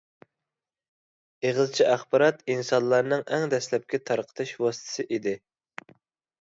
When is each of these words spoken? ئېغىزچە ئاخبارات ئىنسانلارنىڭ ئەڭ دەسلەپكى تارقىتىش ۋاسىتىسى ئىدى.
ئېغىزچە 1.49 1.85
ئاخبارات 1.91 2.41
ئىنسانلارنىڭ 2.55 3.23
ئەڭ 3.37 3.47
دەسلەپكى 3.55 4.03
تارقىتىش 4.11 4.57
ۋاسىتىسى 4.67 5.09
ئىدى. 5.11 5.39